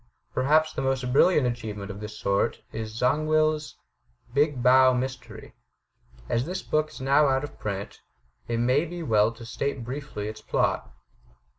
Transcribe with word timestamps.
Perhaps 0.33 0.73
the 0.73 0.81
most 0.81 1.13
brilliant 1.13 1.45
achievement 1.45 1.91
of 1.91 1.99
this 1.99 2.17
sort 2.17 2.63
is 2.71 2.91
Zangwill's 2.95 3.77
*'Big 4.33 4.63
Bow 4.63 4.93
Mystery.'* 4.95 5.53
As 6.27 6.47
this 6.47 6.63
book 6.63 6.89
is 6.89 6.99
now 7.01 7.27
out 7.27 7.43
of 7.43 7.59
print, 7.59 8.01
it 8.47 8.57
may 8.59 8.83
be 8.85 9.03
well 9.03 9.31
to 9.33 9.45
state 9.45 9.83
briefly 9.83 10.27
its 10.27 10.41
plot. 10.41 10.89